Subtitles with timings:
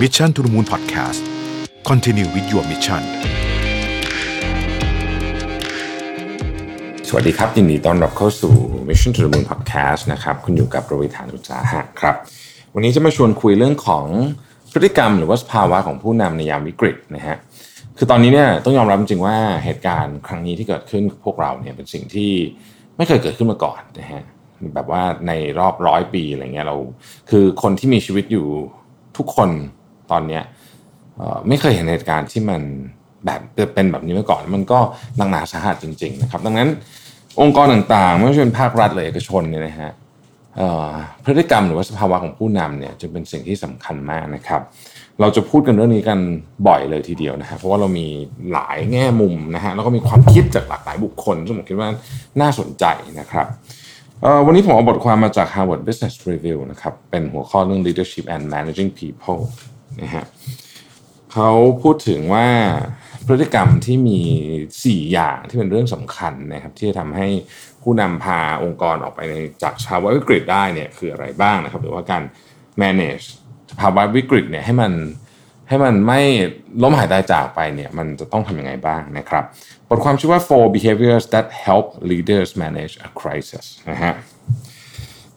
[0.00, 1.20] Mission to the Moon Podcast
[1.88, 3.02] Continue with your mission
[7.08, 8.54] สวัสดีครับ ยินดีต้อนรับเข้าสู่
[8.88, 12.14] Mission to the Moon Podcast นะครับ คุณอยู่กับโรวิธานอุตสาหะครับ
[12.74, 14.06] วันนี้จะมาชวนคุยเรื่องของ
[14.72, 17.36] พฤติกรรมหรือว่าสภาวะของผู้นำในยามวิกฤตนะฮะ
[17.96, 22.32] คือตอนนี้เนี่ยต้องยอมรับจริงว่าเหตุการณ์ครั้งนี้ที่เกิดขึ้นพวกเราเนี่ยเป็นสิ่งที่
[22.96, 24.22] ไม่เคยเกิดขึ้นมาก่อนนะฮะ
[24.74, 26.76] แบบว่าในรอบร้อยปีอะไรเงี้ยเรา
[27.30, 28.46] คือคนที่มีชีวิตอยู่
[29.18, 29.50] ทุกคน
[30.12, 30.42] ตอนเนี้ย
[31.48, 32.62] ไม่เคยเห็นเหตุการณ์ที่มัน
[33.26, 33.40] แบบ
[33.74, 34.78] เป็นแบบนี้มาก่อน มันก็
[35.16, 36.68] หนักหนาสาหัสจริง ๆ นะครับ ดังนั้น
[37.40, 39.90] องค์กรต่างๆ ไม่ว่าจะเป็นภาครัฐหรือเอกชนเนี่ยนะฮะ
[41.24, 44.60] พฤติกรรมหรือว่าสภาวะของผู้นำเนี่ยจะเป็นสิ่งที่สำคัญมากนะครับ
[45.20, 46.18] เราจะพูดกันเรื่องนี้กัน
[46.68, 48.06] บ่อยเลยทีเดียวนะฮะเพราะว่าเรามี
[48.52, 51.88] หลายแง่มุมนะฮะแล้วก็มีความคิดจากหลากหลายบุคคลซึ่งผมคิดว่า
[52.40, 52.84] น่าสนใจ
[53.20, 53.46] นะครับ
[54.46, 59.40] วันนี้ผมเอาบทความมาจาก Harvard Business Review นะครับเป็นหัวข้อเรื่อง leadership and managing people
[60.02, 60.24] นะฮะ
[61.32, 61.50] เขา
[61.82, 62.48] พูดถึงว่า
[63.26, 64.20] พฤติกรรมที่มี
[64.66, 67.28] 4 อย่างที่เป็นเรื่องสำคัญนะครับ ที่จะทำให้
[67.82, 72.22] ผู้นำพาองค์กรออกไปในจากภาวะวิกฤตได้เนี่ยคืออะไรบ้างนะครับ หรือว่าการ
[72.82, 73.26] manage
[73.80, 74.92] ภาวะวิกฤตเนี่ยให้มัน
[75.68, 76.20] ให้มันไม่
[76.82, 79.44] ล้มหายตายจากไปเนี่ยมันจะต้องทำยังไงบ้างนะครับ
[79.88, 84.12] บทความชื่อว่า four behaviors that help leaders manage a crisis นะฮะ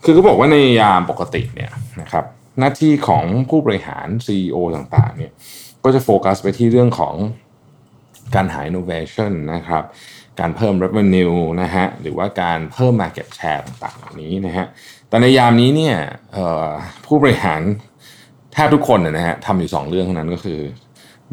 [0.04, 2.26] คือเขาบอกว่าในยามปกติเนี่ยนะครับ
[2.60, 5.32] หน้าที่ของผู้บริหาร CEO ต่างๆเนี่ย
[5.84, 7.16] ก็จะโฟกัสไปที่เรื่องของ
[8.36, 9.84] การหา innovation นะครับ
[10.40, 14.66] การเพิ่ม revenue นะฮะหรือว่าการเพิ่ม market share ต่างๆเหล่านี้นะฮะ
[15.10, 15.96] แต่ในยามนี้เนี่ย
[17.06, 17.62] ผู้บริหาร
[18.54, 20.60] แทบทุกคนนะฮะทำอยู่ 2 เรื่องเท่านั้นก็คือ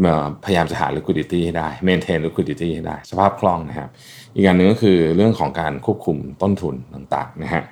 [0.02, 3.90] เอ่อพยายามจะหา liquidity ให้ได้ maintain liquidity ให้ได้ สภาพคล่องนะครับ
[4.34, 7.62] อีกอันหนึ่งก็คือเรื่องของการควบคุมต้นทุนต่างๆนะฮะ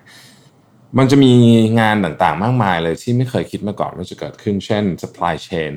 [0.98, 1.32] มันจะมี
[1.80, 5.72] งานต่างๆ มากมายเลยที่ไม่เคยคิดมาก่อนว่าจะเกิดขึ้น เช่น supply chain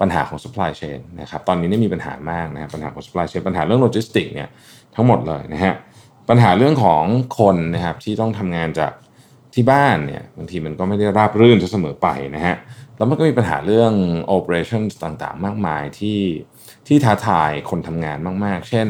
[0.00, 4.48] ปัญหาของ supply chain นะครับ ตอนนี้นี่มีปัญหามากนะครับ ปัญหาของ supply chain ปัญหาเรื่องโลจิสติกเนี่ย
[4.94, 5.74] ทั้งหมดเลยนะฮะ
[6.28, 7.04] ปัญหาเรื่องของ
[7.38, 8.92] คนนะครับที่ต้องทำงานจาก
[9.54, 12.56] ที่บ้านเนี่ยบางทีมันก็ไม่ได้ราบรื่นจะเสมอไปนะฮะ
[12.96, 13.92] แล้วมันก็มีปัญหาเรื่อง
[14.36, 16.20] operation ต่างๆ มากมายที่
[16.86, 18.88] ที่ท้าทายคนทำงานมาก ๆ เช่น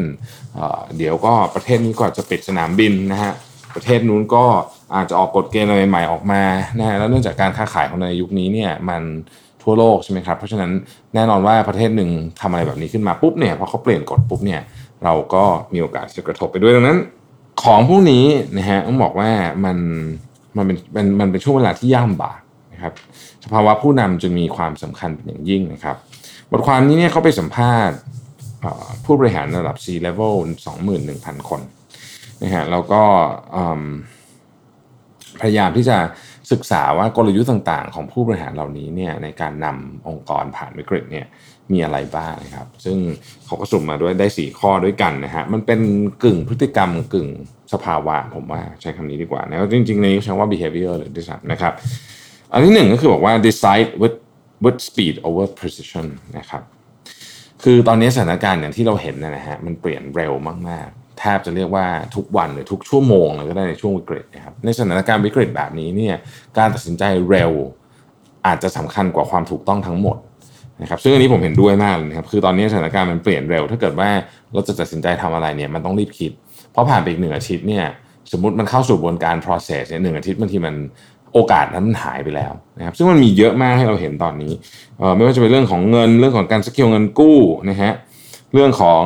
[0.54, 3.32] เเดี๋ยวก็ประเทศนี้ก็จะปิดสนามบินนะฮะ
[3.74, 4.44] ประเทศนู้นก็
[4.94, 6.42] อาจจะออกกฎเกณฑ์อะไรใหม่ๆออกมา
[6.78, 9.02] นะฮะแล้วเนื่องจากการค้าขายของในยุคนี้เนี่ยมัน
[9.62, 10.70] ทั่วโลกใช่ไหมครับเพราะฉะนั้น
[11.14, 12.10] แน่นอนว่าประเทศหนึ่ง
[12.40, 14.60] ทำอะไรแบบนี้ขึ้นมาปุ๊บเนี่ยพอเขาเปลี่ยนกฎปุ๊บเนี่ย
[15.04, 16.98] เราก็มีโอกาสจะกระทบไปด้วยดังนั้น
[17.62, 18.24] ของพวกนี้
[18.56, 19.30] นะฮะต้องบอกว่า
[19.64, 19.78] มัน
[20.56, 22.38] มันเป็นมันมันเป็นช่วงเวลาที่ยากลำบาก
[22.72, 22.92] นะครับ
[23.44, 25.96] สภาวะผู้นำจึงมีความสำคัญเป็นอย่างยิ่งนะครับ
[26.50, 27.96] บทความนี้เนี่ยเขาไปสัมภาษณ์
[29.04, 30.34] ผู้บริหารระดับ C level
[30.92, 31.60] 21,000 คน
[32.42, 33.02] นะฮะแล้วก็
[33.56, 33.84] อืม
[35.42, 35.96] พยายามที่จะ
[36.52, 41.26] ศึกษาว่ากลยุทธ์ต่างๆ ของผู้บริหารเหล่านี้เนี่ยในการนำองค์กรผ่านวิกฤตเนี่ย
[41.72, 42.98] มีอะไรบ้างนะครับ ซึ่ง
[43.46, 45.80] เขาก็สรุปมมาด้วยได้ 4 ข้อด้วยกันนะฮะมันเป็น
[46.24, 47.28] กึ่งพฤติกรรมกึ่ง
[47.72, 51.72] สภาวะผมว่าใช้คำนี้ดีกว่านะจริงๆในนี้ใช้ว่า behavior เลยด้วยซ้ำนะครับ
[52.52, 54.16] อันที่หนึ่งก็คือบอกว่า decide with
[54.64, 56.06] with speed over precision
[56.38, 56.62] นะครับ
[57.62, 60.32] คือตอนนี้สถานการณ์อย่างที่เราเห็นนยนะฮะมันเปลี่ยนเร็ว
[60.68, 61.86] มากๆ แทบจะเรียกว่า
[62.16, 66.16] ทุกวันหรือทุกชั่วโมงเลยก็ได้ในช่วงวิกฤตนะครับในสถานการณ์วิกฤตแบบนี้เนี่ย
[66.58, 67.52] การตัดสินใจเร็ว
[68.46, 70.16] อาจจะสำคัญกว่าความถูกต้องทั้งหมด
[70.82, 74.10] นะครับซึ่งอันนี้ผมเห็นด้วยมากเลยนะครับคือตอนนี้สถานการณ์มันเปลี่ยนเร็ว ถ้าเกิดว่า
[74.52, 76.32] เราจะตัดสินใจทำอะไรเนี่ยมันต้องรีบคิด
[76.72, 77.84] เพราะผ่านไปอีกหนึ่งอาทิตย์เนี่ย
[78.32, 80.74] สมมติมันเข้าสู่กระบวนการ process เนี่ยหนึ่งอาทิตย์บางทีมัน
[81.34, 84.52] โอกาสนั้นมันหายไปแล้วนะครับซึ่งมันมีเยอะมากให้เราเห็นตอนนี้
[85.16, 87.38] ไม่ว่าจะเป็นเรื่องของเงินเรื่องของการ secure เงินกู้
[87.70, 87.92] นะฮะ
[88.54, 89.02] เรื่องของ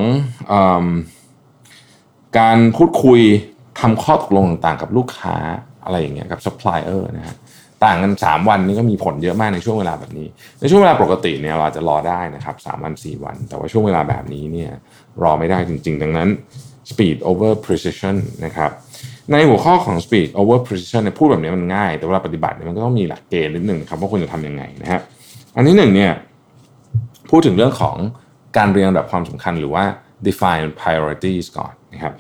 [0.53, 0.55] อ
[2.39, 3.21] การพูดคุย
[3.81, 5.37] ทำข้อตกลงต่างๆ กับลูกค้า
[5.85, 7.37] อะไรอย่างเงี้ยกับซัพพลายเออร์นะฮะ
[7.85, 10.27] ต่างกัน 3 วันนี้ก็มีผลเยอะมากในช่วงเวลาแบบนี้
[10.61, 14.71] ในช่วงเวลาปกติเนี่ยเราจะรอได้นะครับ3วัน 4 วัน แต่ว่าช่วงเวลาแบบนี้เนี่ย
[15.23, 16.29] รอไม่ได้จริง ๆ ดังนั้น
[16.91, 18.71] speed over precision นะครับ
[19.31, 25.01] ในหัวข้อของ speed over precision เนี่ยพูดแบบนี้มันง่าย แต่เวลาปฏิบัติเนี่ยมันก็ต้องมีหลักเกณฑ์นิดหนึ่งครับว่าควรจะทำยังไงนะฮะ
[25.55, 26.13] อันที่หนึ่งเนี่ย
[27.31, 27.97] พูดถึงเรื่องของ
[28.57, 29.85] การเรียงลำดับความสำคัญหรือว่า
[30.27, 32.13] define priorities ก่อนนะครับ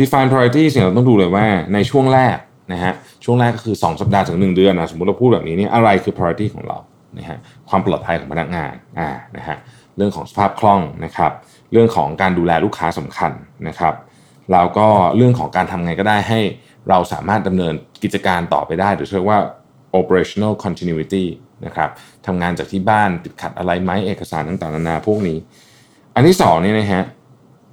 [0.00, 2.36] define priorities เนี่ยเราต้องดูเลยว่าในช่วงแรก
[2.72, 2.92] นะฮะ
[3.24, 6.78] ช่วงแรกก็คือ 2 สัปดาห์ถึง 1 เดือนนะสมมติเราพูดแบบนี้เนี่ยอะไรคือ priority ของเรา
[7.18, 9.56] นะฮะความปลอดภัยของพนักงานอ่านะฮะ
[9.96, 11.32] เรื่องของสภาพคล่องนะครับ
[11.72, 13.32] เรื่องของการดูแลลูกค้าสำคัญ
[13.68, 13.94] นะครับ
[14.52, 16.40] แล้วก็เรื่องของการทำไงก็ได้ให้
[16.88, 19.40] เราสามารถดำเนินกิจการต่อไปได้ หรือเรียกว่า
[20.00, 21.24] operational continuity
[21.66, 21.90] นะครับ
[22.26, 25.38] ทำงานจากที่บ้านติดขัดอะไรไหมเอกสารต่างๆนานาพวกนี้
[26.14, 27.04] อันที่สองนี่นะฮะ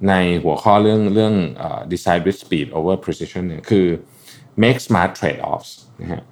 [0.08, 0.14] ใน
[0.44, 1.34] หัวข้อเรื่องเรื่อง
[1.92, 3.86] decide with speed over precision เนี่ยคือ
[4.62, 5.70] make smart trade offs
[6.02, 6.22] นะฮะ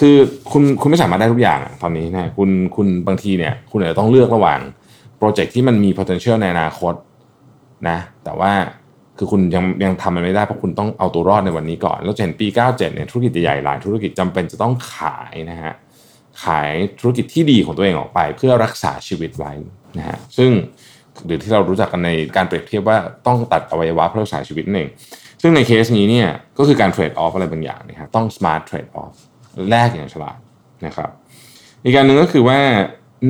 [0.00, 0.16] คือ
[0.52, 4.60] คุณคุณไม่สามารถได้ทุกอย่างตอนนี้นะคุณคุณบางทีเนี่ยคุณอาจจะต้องเลือกระหว่าง
[5.18, 6.94] โปรเจกต์ที่มันมี potential ในอนาคต
[7.88, 8.52] นะแต่ว่า
[9.18, 15.72] คือคุณยังยังทำมันไม่ได้เพราะคุณต้องเอาตัวรอดในวันนี้ก่อนแล้วจะเห็นปี 97เนี่ยธุรกิจใหญ่หลายธุรกิจจำเป็นจะต้องขายนะฮะ
[16.44, 16.70] ขาย
[17.00, 19.52] ธุรกิจที่ดีของตัวเองออกไป เพื่อรักษาชีวิตไว้
[19.98, 20.50] นะฮะซึ่ง
[21.26, 24.90] หรือที่เรารู้จักกันในการเปรียบเทียบว่าต้องตัดอวัยวะเพื่อรักษาชีวิตนั่นเอง
[25.42, 26.28] ซึ่งในเคสนี้เนี่ย
[26.58, 29.14] ก็คือการเทรดออฟอะไรบางอย่างนะครับต้อง smart trade off
[29.70, 30.38] แลกอย่างฉลาด
[30.86, 31.10] นะครับ
[31.82, 32.58] อีกการหนึ่งก็คือว่า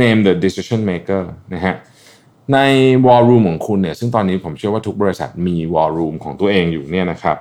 [0.00, 1.22] name the decision maker
[1.54, 1.74] นะฮะ
[2.52, 2.58] ใน
[3.06, 7.36] war room ของคุณเนี่ยซึ่งตอนนี้ผมเชื่อว่าทุกบริษัทมี war room ของตัวเองอยู่เนี่ยนะครับ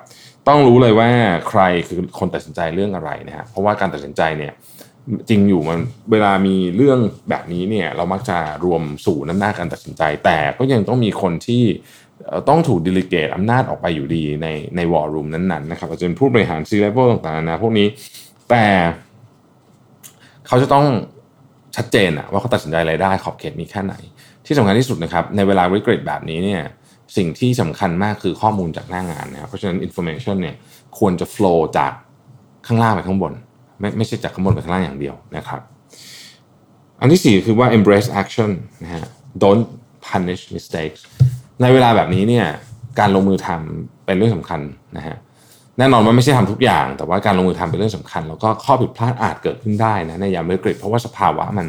[0.47, 1.09] ต้องรู้เลยว่า
[1.49, 4.53] ใครคือคนตัดสินใจเรื่องอะไรนะฮะเพราะว่าการตัดสินใจเนี่ย
[5.29, 5.79] จริงอยู่มัน
[6.11, 6.99] เวลามีเรื่อง
[7.29, 11.63] แบบนี้เนี่ยเรามักจะรวมศูนย์อำนาจการตัดสินใจ แต่ก็ยังต้องมีคนที่
[12.49, 17.87] ต้องถูก delegate อำนาจออกไปอยู่ดีในใน war room นั้นๆนะครับอาจจะเป็นผู้บริหารซีเลเวลต่างๆนะพวกนี้
[18.49, 18.65] แต่
[20.47, 20.85] เขาจะต้อง
[21.75, 23.95] ชัดเจนอะว่าเขาตัดสินใจอะไรได้ขอบเขตมีแค่ไหน
[24.45, 26.61] ที่สำคัญที่สุดนะครับในเวลาวิกฤตแบบนี้เนี่ย
[27.17, 30.55] สิ่งที่สำคัญมากคือข้อมูลจากหน้างานนะครับเพราะฉะนั้น information เนี่ย
[30.99, 31.91] ควรจะ flow จาก
[32.67, 33.33] ข้างล่างไปข้างบน
[33.79, 35.61] ไม่ไม่ใช่จากข้างบนไปข้างล่างอย่างเดียวนะครับ
[36.99, 38.51] อันที่สี่คือว่า embrace action
[38.83, 39.05] นะฮะ
[39.43, 39.65] don't
[40.07, 40.99] punish mistakes
[41.61, 42.45] ในเวลาแบบนี้เนี่ย
[42.99, 44.61] การลงมือทำเป็นเรื่องสำคัญ
[44.97, 45.15] นะฮะ
[45.77, 51.67] แน่นอนว่าไม่ใช่ทำทุกอย่าง แต่ว่าการลงมือทำเป็นเรื่องสำคัญ แล้วก็ข้อผิดพลาดอาจเกิดขึ้นได้นะในยามวิกฤตเพราะว่าสภาวะมัน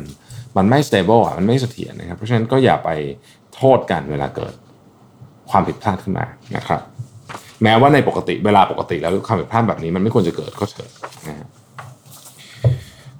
[0.56, 2.90] มันไม่ stable อะมันไม่เสถียรนะครับ เพราะฉะนั้นก็อย่าไป
[3.54, 4.54] โทษกันเวลาเกิด
[5.50, 6.26] ความผิดพลาดขึ้นมา
[6.56, 6.82] นะครับ
[7.62, 10.90] แม้ว่าในปกติเวลาปกติแล้วความผิดพลาดแบบนี้มันไม่ควรจะเกิดก็เถอะ
[11.28, 11.48] นะฮะ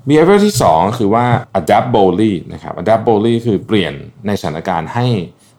[0.09, 1.25] behavior ที่2คือว่า
[1.61, 3.95] adapt boldly นะครับ adapt boldly คือเปลี่ยน
[4.27, 5.07] ในสถานการณ์ให้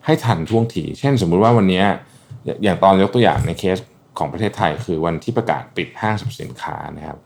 [0.04, 1.82] ให้ทันท่วงที เช่นสมมุติว่าวันนี้
[2.62, 3.78] อย่างตอนยกตัวอย่างในเคส
[4.18, 7.18] ของประเทศไทย คือวันที่ประกาศปิดห้างสรรพสินค้านะครับ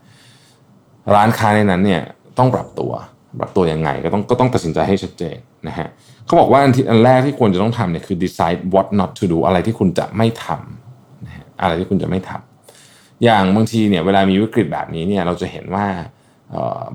[1.15, 2.01] ร้านค้าในนั้นเนี่ย
[2.37, 2.91] ต้องปรับตัว
[3.39, 5.37] ปรับตัวยังไงก็ต้องก็ต้องตัดสินใจให้ชัดเจน
[5.67, 5.87] นะฮะ
[6.25, 15.85] เขาบอกว่าอันที่อันแรกที่ควรจะต้องทำเนี่ยคือ decide what not to do อะไรที่คุณจะไม่ทำนะฮะอะไรที่คุณจะไม่ทำอย่างบางทีเนี่ยเวลามีวิกฤตแบบนี้เนี่ยเราจะเห็นว่า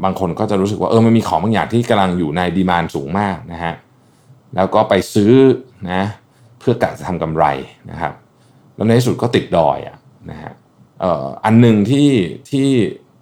[0.05, 3.75] บางคนก็จะรู้สึกว่าเออมันมีของบางอย่างที่กำลังอยู่ในดีมานสูงมากนะฮะ
[4.55, 5.33] แล้วก็ไปซื้อ
[5.91, 6.03] นะ
[6.59, 7.45] เพื่อกะจะทำกำไร
[7.91, 8.13] นะครับ
[8.77, 9.97] แล้วในที่สุดก็ติดดอยอะ
[10.31, 10.53] นะฮะ
[11.45, 12.09] อันหนึ่งที่
[12.51, 12.69] ที่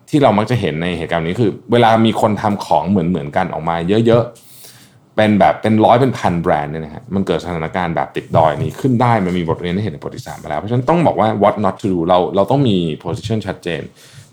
[0.09, 3.77] ที่เรามักจะเห็นในเหตุการณ์นี้คือ เวลามีคนทำของเหมือนเหมือนกันออกมา
[4.07, 13.83] เยอะๆ เป็นแบบเป็นร้อยเป็นพันแบรนด์เนี่ยนะฮะมันเกิดสถานการณ์แบบติดดอยนี้ขึ้นได้มันมีบทเรียนให้เห็นในประวัติศาสตร์มาแล้ว เพราะฉะนั้นต้องบอกว่า what not to do เราเราต้องมี position ชัดเจน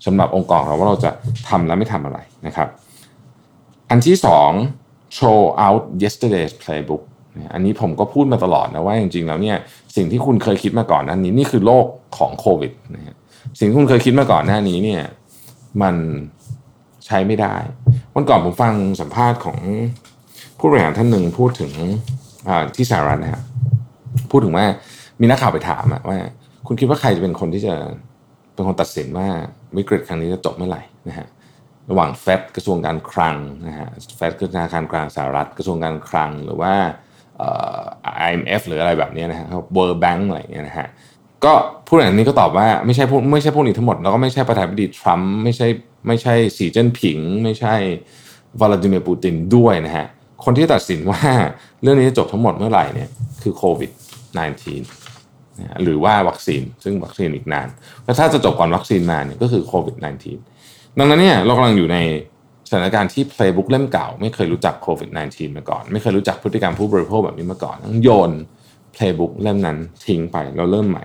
[0.06, 1.10] สำหรับองค์กรเราว่าเราจะ
[1.48, 2.68] ทำและไม่ทำอะไรนะครับ
[3.90, 4.50] อันที่สอง
[5.18, 7.02] show out yesterday's playbook
[7.54, 9.56] อันนี้ผมก็พูดมาตลอดนะว่าจริงๆแล้วเนี่ย
[9.96, 11.86] สิ่งที่คุณเคยคิดมาก่อนนั้นนี้นี่คือโลก
[12.18, 13.16] ของโควิดนะฮะ
[13.58, 15.02] สิ่งที่คุณเคยคิดมาก่อนหน้านี้เนี่ย
[15.82, 15.94] มัน
[17.06, 17.54] ใช้ไม่ได้
[18.14, 19.58] วันก่อนผมฟังสัมภาษณ์ของ
[20.58, 21.72] ผู้บริหารท่านหนึ่งพูดถึง
[22.76, 23.42] ที่สหรัฐนะฮะ
[24.30, 24.66] พูดถึงว่า
[25.20, 26.18] มีนักข่าวไปถามว่า
[26.66, 27.74] คุณคิดว่าใครจะเป็นคนที่จะ
[28.54, 29.28] เป็นคนตัดสินว่า
[29.76, 31.26] วิกฤตครั้งนี้จะจบเมื่อไหร่นะฮะ
[31.90, 33.36] ระหว่างเฟดกระทรวงการคลัง
[33.68, 36.74] นะฮะเฟดคือธนาคารกลางสหรัฐกระทรวงการคลังหรือว่า
[38.26, 39.46] IMF หรืออะไรแบบนี้นะฮะ
[39.76, 40.88] World Bank อะไรอย่างเงี้ยนะฮะ
[41.44, 41.52] ก็
[41.86, 45.66] ผู้อย่างนี้ก็ตอบว่าไม่ใช่พวกไม่ใช่พวกนี้ทั้งหมด แล้วก็ไม่ใช่ประธานาธิบดีทรัมป์ไม่ใช่
[46.06, 47.74] ไม่ใช่สีเจิ้นผิง ไม่ใช่
[48.60, 50.06] วลาดิเมียร์ปูตินด้วยนะฮะ
[50.44, 51.20] คนที่ตัดสินว่า
[51.82, 53.08] เรื่องนี้จะจบทั้งหมดเมื่อไหร่เนี่ย
[53.42, 53.90] คือโควิด
[54.50, 55.05] -19
[55.82, 57.68] หรือว่าวัคซีน ซึ่งวัคซีนอีกนาน
[58.04, 59.96] แล้วถ้าจะจบก่อนวัคซีนมาเนี่ยก็คือโควิด
[60.42, 61.98] -19 ดังนั้นเนี่ยเรากำลังอยู่ใน
[62.68, 68.30] สถานการณ์ที่ playbook เล่มเก่า ไม่เคยรู้จักโควิด -19 มาก่อน ไม่เคยรู้จักพฤติกรรมผู้บริโภคแบบนี้มาก่อนต้องโยน
[68.94, 71.04] playbook เล่มนั้นทิ้งไปแล้วเริ่มใหม่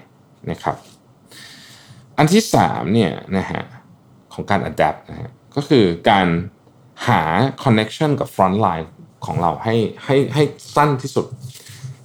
[0.52, 0.76] นะครับ
[2.18, 3.64] อันที่สามเนี่ยนะฮะ
[4.34, 6.28] ของการ adapt นะฮะก็คือการ
[7.08, 7.22] หา
[7.64, 8.88] connection กับ front line
[9.26, 10.44] ของเราให้ให้ให้
[10.76, 11.26] สั้นที่สุด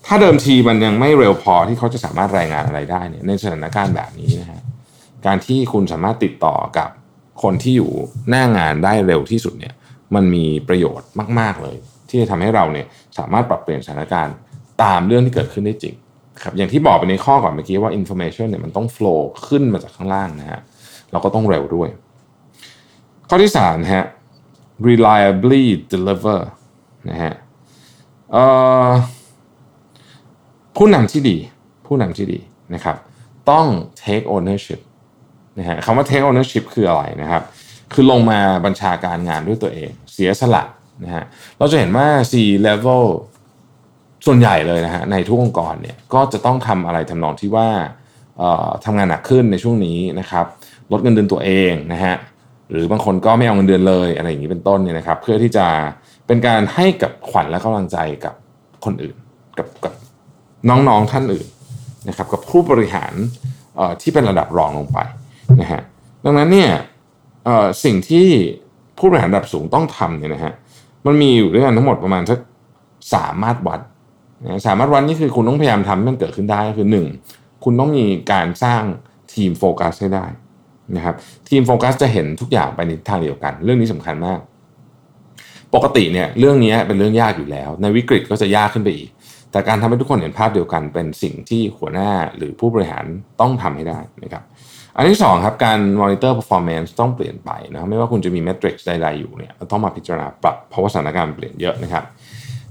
[0.09, 4.63] ถ้าเดิมทีมันยังไม่เร็วพอที่เขาจะสามารถรายงานอะไรได้เนี่ยในสถานการณ์แบบนี้นะฮะ
[5.27, 6.91] การที่คุณสามารถติดต่อกับ
[7.43, 7.91] คนที่อยู่
[8.31, 9.75] หน้างานได้เร็วที่สุดเนี่ย
[10.15, 11.09] มันมีประโยชน์
[11.41, 11.77] มาก ๆเลย
[12.09, 12.87] ที่จะทำให้เราเนี่ย
[13.19, 14.35] สามารถปรับเปลี่ยนสถานการณ์
[14.83, 15.95] ตามเรื่องที่เกิดขึ้นได้จริง
[16.43, 20.61] ครับอย่างที่บอกไปในข้อก่อนเมื่อกี้ว่า information เนี่ยมันต้อง flow ขึ้นมาจากข้างล่างนะฮะ
[21.13, 21.89] เราก็ต้องเร็วด้วย
[23.29, 24.05] ข้อที่สามนะฮะ
[24.87, 26.41] reliably deliver
[27.11, 27.33] นะฮะ
[28.33, 28.45] เอ่
[28.87, 28.91] อ
[30.77, 31.37] ผู้นำที่ดี
[31.87, 32.39] ผู้นำที่ดี
[32.75, 32.97] นะครับ
[33.51, 33.67] ต้อง
[34.03, 34.81] take ownership
[35.59, 37.43] นะฮะคำว่า take ownership คืออะไรนะครับ
[37.93, 40.65] คือลงมาบัญชาการงานด้วยตัวเอง เสียสละ
[41.05, 41.25] นะฮะ
[41.59, 42.33] เราจะเห็นว่า C
[42.67, 43.05] level
[44.27, 47.69] ส่วนใหญ่เลยนะฮะในทุกองค์กรเนี่ยก็จะต้องทำอะไรทำนองที่ว่า
[48.85, 50.47] ทำงานหนักขึ้นในช่วงนี้นะครับ
[50.93, 52.15] ลดเงินเดือนตัวเองนะฮะ
[52.71, 55.67] หรือบางคนก็ไม่เอาเงินเดือนเลยอะไรอย่างนี้เป็นต้นเนี่ยนะครับ เพื่อที่จะ
[56.27, 58.35] เป็นการให้กับขวัญและกำลังใจกับ
[58.85, 59.17] คนอื่น
[59.59, 59.93] กับกับ
[60.69, 61.47] น้องๆท่านอื่น
[62.09, 63.13] นะครับกับผู้บริหาร
[64.03, 64.99] ที่เป็นระดับรองลงไป
[65.61, 65.83] นะฮะ
[66.25, 66.71] ดังนั้นเนี่ย
[67.85, 68.27] สิ่งที่
[68.99, 70.53] ผู้บริหารระดับสูงต้องทำเนี่ยนะฮะ
[71.07, 72.39] มันมีอยู่ด้วยกันทั้งหมดประมาณสัก
[73.15, 73.81] สามารถวัด
[74.67, 77.07] สามารถวัดนี่คือคุณต้องพยายามทำให้มันเกิดขึ้นได้คือหนึ่ง
[77.65, 78.83] คุณต้องมีการสร้าง
[79.35, 80.27] ทีมโฟกัสให้ได้
[80.97, 81.15] นะครับ
[81.49, 84.41] ทีมโฟกัสจะเห็นทุกอย่างไปในทางเดียวกัน เรื่องนี้สำคัญมาก
[85.75, 89.09] ปกติเนี่ยเรื่องนี้เป็นเรื่องยากอยู่แล้ว ในวิกฤตก็จะยากขึ้นไปอีก
[89.57, 93.05] แต่การทำให้ทุกคนเห็นภาพเดียวกัน เป็นสิ่งที่หัวหน้าหรือผู้บริหาร
[93.41, 94.43] ต้องทำให้ได้นะครับ
[94.97, 102.05] อันที่2ครับการ monitor performance ต้องเปลี่ยนไปนะไม่ว่าคุณจะมี metrics ใดๆอยู่เนี่ยต้องมาพิจารณาปรับเพราะว่าสถานการณ์เปลี่ยนเยอะนะครับ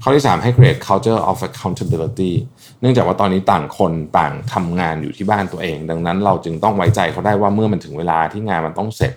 [0.04, 2.34] ข้อที่ 3 ให้ create culture of accountability
[2.82, 9.14] เนื่องจากว่าตอนนี้ต่างคนต่างทำงานอยู่ที่บ้านตัวเอง ดังนั้นเราจึงต้องไว้ใจเขาได้ว่าเมื่อมันถึงเวลาที่งานมันต้องเสร็จ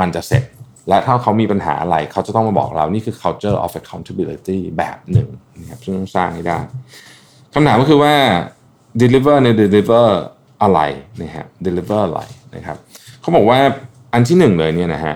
[0.00, 0.44] มันจะเสร็จ
[0.88, 5.28] และถ้าเขามีปัญหาอะไรเขาจะต้องมาบอกเรานี่คือ culture of accountability แบบหนึ่ง
[5.60, 6.58] นะครับซึ่งต้องสร้างให้ได้
[7.54, 8.14] คำถามก็คือว่า
[9.02, 10.06] deliver ใน deliver
[10.62, 10.80] อะไร
[11.20, 12.20] นะฮะ deliver อะไร
[12.56, 12.76] นะครับ
[13.20, 13.58] เขาบอกว่า
[14.12, 15.14] อันที่หนึ่งเลยเนี่ยนะฮะ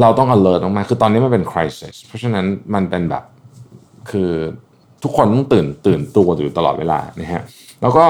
[0.00, 3.24] เราต้อง alert ออกมาคือตอนนี้มันเป็น crisis เพราะฉะนั้นมันเป็นแบบ
[4.10, 4.30] คือ
[5.02, 7.42] ทุกคนต้องตื่นตื่นตัวอยู่ตลอดเวลานะฮะ
[7.82, 8.04] แล้วก็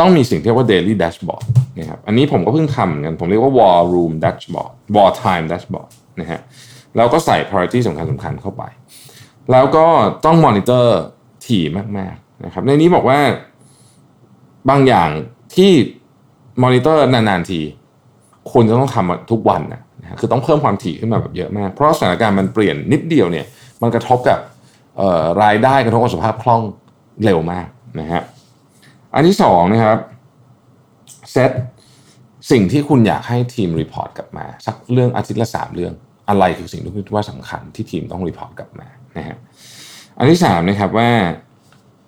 [0.00, 1.44] ต้องมีสิ่งที่เรียกว่า daily dashboard
[1.78, 6.40] นะครับอันนี้ผมก็เพิ่งทำกันผมเรียกว่า war room dashboard war time dashboard นะฮะ
[6.96, 8.62] แล้วก็ใส่ priority สำคัญสำคัญเข้าไป
[9.52, 9.86] แล้วก็
[10.24, 10.86] ต้อง monitor
[11.46, 11.64] ถี่
[11.98, 13.18] มากๆ นะครับในนี้บอกว่า
[14.70, 15.10] บางอย่าง
[15.54, 15.72] ที่
[16.62, 17.60] มอนิเตอร์นานๆที
[18.52, 19.82] คุณจะต้องทำทุกวันนะ
[20.20, 23.46] คือต้องเพิ่มความถี่ขึ้นมาแบบเยอะมาก เพราะสถานการณ์มันเปลี่ยนนิดเดียวเนี่ย
[23.82, 24.38] มันกระทบกับ
[25.42, 26.62] รายได้กระทบกับสภาพคล่อง
[27.24, 27.66] เร็วมาก
[28.00, 28.22] นะฮะ
[29.14, 29.98] อันที่สองนะครับ
[31.32, 31.50] เซต
[32.50, 35.92] สิ่งที่คุณอยากให้ทีม report กลับมา สักเรื่องอาทิตย์ละสามเรื่อง
[36.28, 39.36] อะไรคือสิ่งที่คิดว่าสำคัญที่ทีมต้อง report กลับมานะฮะ
[40.18, 41.10] อันที่สามนะครับว่า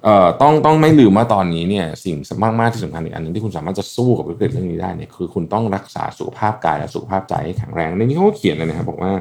[0.05, 9.13] เอ่อต้องต้องไม่ลืมว่าตอนนี้เนี่ยสิ่งมากมากที่สำคัญอีกอันหนึ่งที่คุณสามารถจะสู้กับวิกฤตเรื่องนี้ได้เนี่ยคือคุณต้องรักษาสุขภาพกายและสุขภาพใจให้แข็งแรงในนี้เขาเขียนเลยนะครับบอกว่า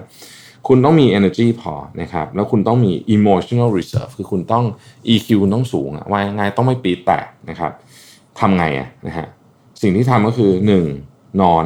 [0.68, 4.66] คุณต้องมี energy พอนะครับแล้วคุณต้องมี emotional reserve คือคุณต้อง
[5.14, 7.72] EQ คุณต้องสูงอะว่ายังไงต้องไม่ปีแตกนะครับ
[8.40, 9.28] ทำไงอะนะฮะ
[9.82, 10.52] สิ่งที่ทำก็คือ
[10.96, 11.42] 1.
[11.42, 11.66] นอน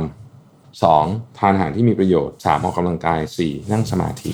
[0.74, 1.38] 2.
[1.38, 2.64] ทานอาหารที่มีประโยชน์ 3.
[2.64, 3.72] ออกกำลังกาย 4.
[3.72, 4.32] นั่งสมาธิ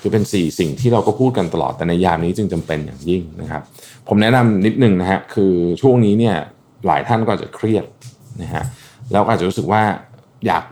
[0.00, 3.62] คือเป็น 4 สิ่งที่เราก็พูดกันตลอดแต่ในยามนี้จึงจำเป็นอย่างยิ่งนะครับ
[4.08, 5.52] ผมแนะนำนิดนึงนะฮะคือ
[5.82, 6.36] ช่วงนี้เนี่ย
[6.86, 7.84] หลายท่านก็จะเครียด
[8.42, 8.64] นะฮะ
[9.12, 9.82] แล้วอาจจะรู้สึกว่า
[10.46, 10.64] อยาก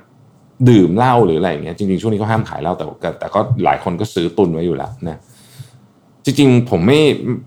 [0.70, 2.84] ดื่มเหล้าหรืออะไรอย่างเงี้ยจริงๆ ช่วงนี้ก็ห้ามขายเหล้าแต่
[3.20, 5.20] แต่ก็หลายคนก็ซื้อตุนไว้อยู่แล้วนะ
[6.24, 7.00] จริงๆผมไม่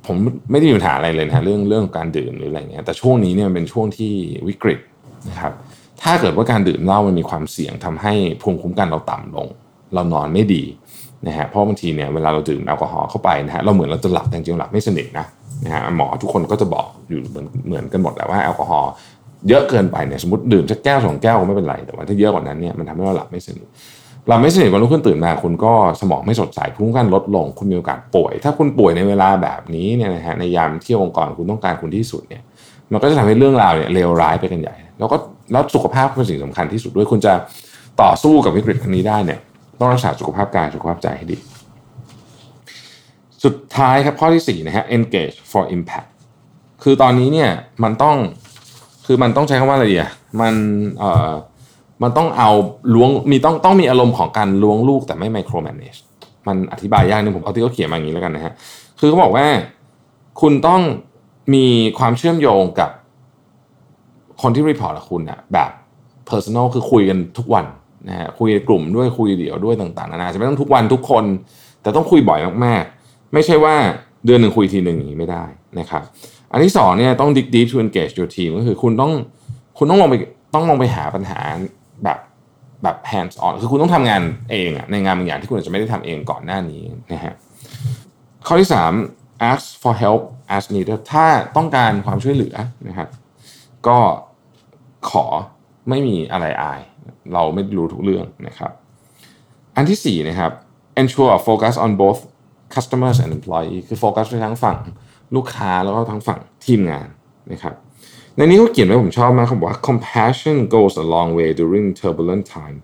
[0.08, 0.16] ผม
[0.52, 4.12] ไม่ได้มีปัญหาอะไรเลยนะเรื่องเรื่องการดื่มหรืออะไรเงี้ยแต่ช่วงนี้เนี่ยมันเป็นช่วงที่
[4.48, 4.80] วิกฤต
[5.30, 5.54] นะครับ
[6.04, 9.48] ถ้าเกิดว่าการดื่มเหล้ามันมีความเสี่ยงทำให้ภูมิคุ้มกันเราต่ำลง
[9.94, 10.64] เรานอนไม่ดี
[11.28, 15.26] นะฮะเพราะบางทีเนี่ยเวลาเราดื่มแอลกอฮอล์เข้าไปนะฮะเราเหมือนเราจะหลับแต่จริงๆหลับไม่สนิทนะ
[15.66, 18.92] นะฮะหมอทุกคนก็จะบอกอยู่เหมือนเหมือนกันหมดแหละว่าแอลกอฮอล์
[19.50, 23.68] เยอะเกินไปเนี่ยสมมติดื่มสักแก้วสองแก้วก็ไม่เป็นไรแต่ว่าถ้าเยอะกว่านั้นเนี่ยมันทำให้เราหลับไม่สนิท
[24.28, 32.42] หลับไม่สนิทวันรุ่งขึ้นตื่นมาคุณก็สมองไม่สดใสภูมิคุ้มกันลดลงคุณมีโอกาสป่วย ถ้าคุณป่วยในเวลาแบบนี้เนี่ยนะฮะในยามที่องค์กรคุณต้องการคุณที่สุดเนี่ย
[32.92, 35.18] มันก็จะทำให้เรื่องราวเนี่ยเลวร้ายไปกันใหญ่ แล้วก็
[35.52, 37.34] แล้วสุขภาพเป็นสิ่งสำคัญที่สุดด้วยคุณจะ
[38.02, 39.40] ต่อสู้กับวิกฤตครั้งนี้ได้เนี่ย
[39.82, 41.38] ต้องรักษาสุขภาพกายสุขภาพใจให้ดี
[43.44, 46.10] สุดท้ายครับข้อที่4นะฮะ engage for impact
[46.84, 47.50] คือตอนนี้เนี่ย
[47.84, 48.16] มันต้อง
[49.06, 50.12] คือมันต้องใช้คำว่าอะไรอะ
[50.42, 50.54] มัน
[51.00, 51.32] เอ่อ
[52.04, 52.52] มันต้องเอา
[52.96, 56.00] ล้วงมีต้องต้องมีอารมณ์ของการล้วงลูกแต่ไม่ micro manage
[56.48, 58.54] มันอธิบายยากนึงผมเอาที่เขาเขียนมาอย่างนี้แล้วกันนะฮะ
[59.00, 59.46] คือเขาบอกว่า
[60.42, 60.82] คุณต้อง
[61.54, 61.66] มี
[62.00, 62.90] ความเชื่อมโยงกับ
[64.42, 65.70] คนที่รีพอร์ตกับคุณอะแบบ
[66.30, 67.66] personal คือคุยกันทุกวัน
[68.10, 71.26] นะฮะคุยกลุ่มด้วยคุยเดี่ยวด้วยต่างๆนานาจะไม่ต้องทุกวันทุกคน
[71.82, 73.76] แต่ต้องคุยบ่อยมากๆ ไม่ใช่ว่า
[74.26, 75.44] เดือนหนึ่งคุยทีหนึ่งอย่างนี้ไม่ได้
[75.80, 76.04] นะครับ
[76.52, 79.12] อันที่สองเนี่ยต้อง dig deep to engage your team ก็คือคุณต้อง
[79.78, 80.16] คุณต้องลงไป
[80.54, 81.40] ต้องลงไปหาปัญหา
[82.04, 82.18] แบบ
[82.84, 87.34] แบบ hands on คือคุณต้องทำงานเองอะในงานบางอย่างที่คุณอาจจะไม่ได้ทำเองก่อนหน้านี้นะฮะ
[88.48, 88.92] ข้อที่สาม
[89.52, 90.22] ask for help
[90.56, 91.26] as needed ถ้า
[91.58, 92.56] ต้องการความช่วยเหลือ
[92.88, 93.10] นะครับ
[93.88, 93.98] ก็
[95.10, 95.26] ขอ
[95.90, 96.82] ไม่มีอะไรอาย
[97.34, 98.72] เราไม่รู้ทุกเรื่องนะครับ
[99.76, 100.52] อันที่สี่นะครับ
[101.02, 102.20] ensure focus on both
[102.76, 104.78] customers and employee คือโฟกัสไปทั้งฝั่ง
[105.36, 107.08] ลูกค้าแล้วก็ทั้งฝั่งทีมงาน
[107.52, 107.76] นะครับ
[108.36, 112.78] ในนี้เขาเขียนไว้ผมชอบมากเขาบอกว่า compassion goes a long way during turbulent time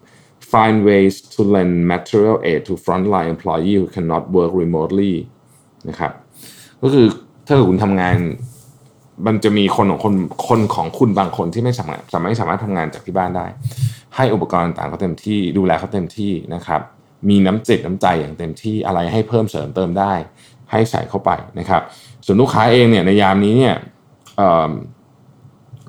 [0.54, 5.14] find ways to lend material aid to frontline employee who cannot work remotely
[5.90, 6.12] นะครับ
[6.82, 7.06] ก็คือ
[7.48, 8.18] ถ้าคุณทำงาน
[9.26, 10.16] มันจะมีคนของคน
[10.48, 13.46] คนของคุณบางคนที่ไม่สามารถสามารถสามารถทำงานจากที่บ้านได้
[14.16, 16.82] ให้อุปกรณ์ต่างเขาเต็มที่ดูแลเขาเต็มที่นะครับ
[17.30, 20.14] มีน้ำจิตน้ำใจอย่างเต็มที่อะไรให้เพิ่มเสริมเติมได้
[20.72, 21.82] ให้ใส่เข้าไปนะครับ
[22.26, 23.76] ส่วนลูกค้าเองเนี่ยในยามนี้เนี่ย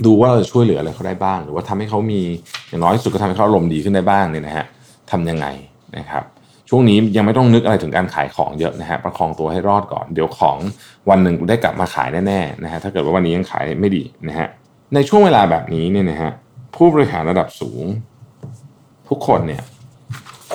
[0.06, 2.20] ดูว่าเราจะช่วยเหลืออะไรเขาได้บ้าง หรือว่าทำให้เขามี
[2.68, 4.66] อย่างน้อยสุดก็ทำให้เขาอารมณ์ดีขึ้นได้บ้างเนี่ยนะฮะ
[5.10, 5.46] ทำยังไง
[5.96, 6.24] นะครับ
[6.68, 10.56] ช่วงนี้ยังไม่ต้องนึกอะไรถึงการขายของเยอะนะฮะประคองตัวให้รอดก่อน เดี๋ยวของ
[11.10, 14.48] วันหนึ่งได้กลับมาขายแน่ๆนะฮะถ้าเกิดว่าวันนี้ยังขายไม่ดีนะฮะ
[14.94, 16.30] ในช่วงเวลาแบบนี้เนี่ยนะฮะ
[16.74, 17.84] ผู้บริหารระดับสูง
[19.08, 19.62] ทุกคนเนี่ย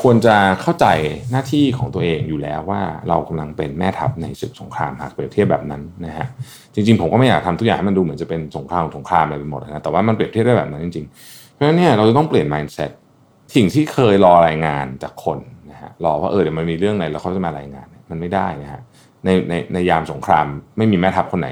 [0.01, 0.88] ควรจะเข้าใจ
[1.32, 6.27] หน้าที่ของตัวเองอยู่แล้วว่าเรากำลังเป็นแม่ทัพในศึกสงครามหากเปรียบเทียบแบบนั้นนะฮะ
[6.74, 12.91] จริงๆ ผมก็ไม่อยากทำทุกอย่างให้มันดูเหมือนจะเป็นสงครามสงครามอะไรไปหมดนะแต่ว่ามันเปรียบเทียบได้แบบนั้นจริงๆ เพราะฉะนั้นเนี่ยเราจะต้องเปลี่ยน mindset
[13.55, 15.39] สิ่งที่เคยรอรายงานจากคน
[16.05, 18.81] รอว่าเออเดี๋ยวมันมีเรื่องอะไรแล้วเขาจะมารายงาน มันไม่ได้นะฮะ
[19.25, 20.45] ในในในยามสงคราม
[20.77, 21.50] ไม่มีแม่ทัพคนไหน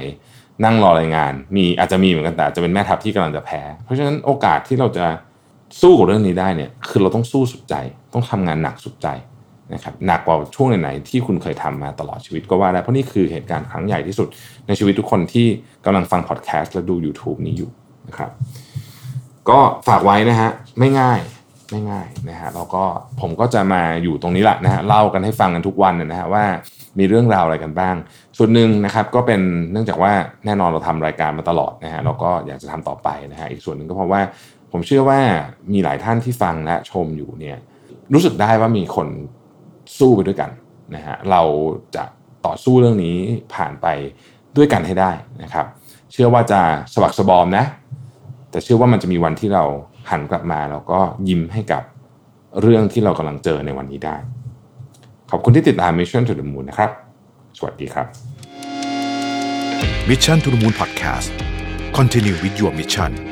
[0.64, 5.06] นั่งรอรายงาน มีอาจจะมีเหมือนกันแต่จะเป็นแม่ทัพที่กำลังจะแพ้ เพราะฉะนั้นโอกาสที่เราจะ
[5.82, 7.74] สู้กับเรื่องนี้ได้เนี่ยคือเราต้องสู้สุดใจ
[8.12, 9.08] ต้องทำงานหนักสุดใจ
[9.74, 14.28] นะครับหนักกว่าช่วงไหนๆที่คุณเคยทำมาตลอดชีวิตก็ว่าได้เพราะนี่คือเหตุการณ์ครั้งใหญ่ที่สุด
[14.66, 15.46] ในชีวิตทุกคนที่
[15.84, 17.70] กำลังฟังพอดแคสต์และดู YouTube นี้อยู่
[18.08, 18.30] นะครับ
[19.50, 21.20] ก็ฝากไว้นะฮะไม่ง่าย
[21.72, 22.84] ไม่ง่ายนะฮะแล้วก็
[23.20, 26.44] ผมก็จะมาอยู่ตรงนี้แหละนะฮะเล่ากันให้ฟังกันทุกวันนะฮะว่า
[26.98, 27.96] มีเรื่องราวอะไรกันบ้าง
[28.38, 29.40] ส่วนหนึ่งนะครับก็เป็น
[29.72, 30.12] เนื่องจากว่า
[30.46, 34.20] แน่นอนเราทำรายการมาตลอดนะฮะเราก็อยากจะทำต่อไปนะฮะอีกส่วนหนึ่งก็เพราะว่า
[34.72, 35.20] ผมเชื่อว่า
[35.72, 37.56] มีหลายท่านที่ฟังและชมอยู่เนี่ย
[38.12, 39.08] รู้สึกได้ว่ามีคน
[39.98, 40.50] สู้ไปด้วยกัน
[40.94, 41.42] นะฮะเรา
[41.96, 42.04] จะ
[42.46, 43.16] ต่อสู้เรื่องนี้
[43.54, 43.86] ผ่านไป
[44.56, 45.10] ด้วยกันให้ได้
[45.42, 45.66] นะครับ
[46.12, 46.60] เชื่อว่าจะ
[46.94, 47.64] สวักสบอมนะ
[48.50, 49.64] แต่เชื่อว่ามันจะมีวันที่เรา
[50.10, 51.82] หันกลับมาแล้วก็ยิ้มให้กับ
[52.60, 54.16] เรื่องที่เรากำลังเจอในวันนี้ได้
[55.30, 56.90] ขอบคุณที่ติดตาม Mission to the Moon นะครับ
[57.58, 58.06] สวัสดีครับ
[60.08, 61.28] Mission to the Moon Podcast
[61.96, 63.31] Continue with your mission